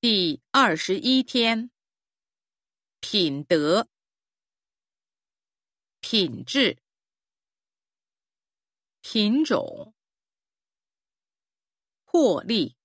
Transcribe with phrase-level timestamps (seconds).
[0.00, 1.72] 第二十一天，
[3.00, 3.88] 品德、
[5.98, 6.80] 品质、
[9.00, 9.92] 品种、
[12.04, 12.76] 获利、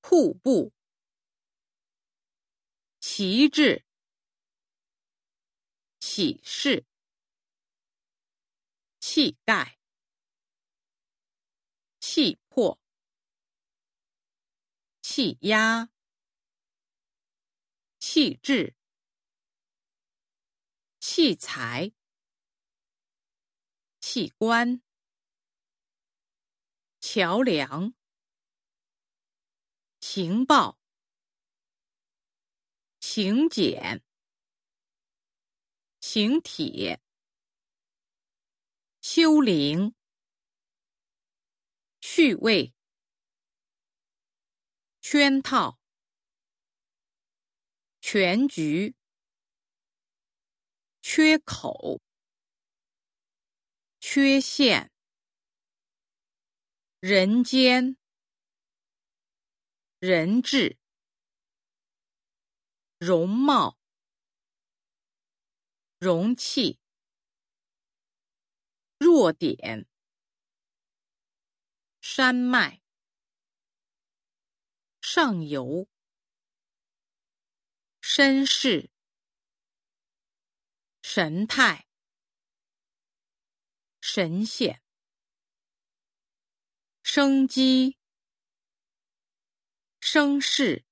[0.00, 0.72] 瀑布、
[2.98, 3.84] 旗帜、
[6.00, 6.86] 启示、
[8.98, 9.76] 气概、
[12.00, 12.85] 气魄。
[15.16, 15.88] 气压、
[17.98, 18.76] 气质、
[21.00, 21.90] 器材、
[23.98, 24.82] 器官、
[27.00, 27.94] 桥梁、
[30.00, 30.78] 情报、
[33.00, 34.02] 请柬、
[35.98, 37.00] 请帖、
[39.00, 39.94] 修灵、
[42.02, 42.75] 趣味。
[45.08, 45.78] 圈套、
[48.00, 48.96] 全局、
[51.00, 52.00] 缺口、
[54.00, 54.90] 缺陷、
[56.98, 57.96] 人间、
[60.00, 60.76] 人质、
[62.98, 63.78] 容貌、
[66.00, 66.80] 容器、
[68.98, 69.86] 弱点、
[72.00, 72.85] 山脉。
[75.18, 75.88] 上游、
[78.02, 78.90] 绅士、
[81.00, 81.88] 神态、
[84.02, 84.82] 神仙、
[87.02, 87.96] 生机、
[90.00, 90.84] 生势、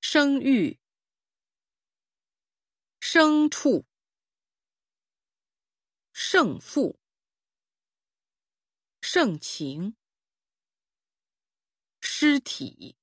[0.00, 0.80] 生育、
[2.98, 3.84] 牲畜、
[6.14, 6.98] 胜负、
[9.02, 9.94] 盛情。
[12.18, 12.96] 尸体。